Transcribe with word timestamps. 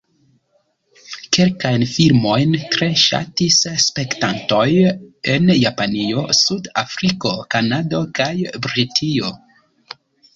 Kelkajn 1.35 1.83
filmojn 1.89 2.55
tre 2.75 2.87
ŝatis 3.01 3.57
spektantoj 3.83 4.61
en 5.33 5.51
Japanio, 5.57 6.23
Sud-Afriko, 6.39 7.35
Kanado 7.57 8.01
kaj 8.21 8.31
Britio. 8.65 9.31